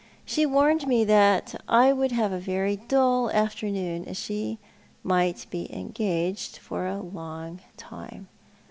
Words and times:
She 0.25 0.47
warned 0.47 0.87
me 0.87 1.03
that 1.03 1.61
I 1.67 1.93
would 1.93 2.11
have 2.11 2.31
a 2.31 2.39
very 2.39 2.77
dull 2.77 3.29
afternoon, 3.29 4.03
as 4.05 4.17
she 4.17 4.57
might 5.03 5.45
be 5.51 5.71
engaged 5.71 6.57
for 6.57 6.87
a 6.87 6.99
long 6.99 7.59
time. 7.77 8.27